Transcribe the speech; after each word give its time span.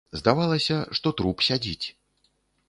Здавалася, 0.19 0.77
што 0.99 1.13
труп 1.19 1.45
сядзіць. 1.49 1.87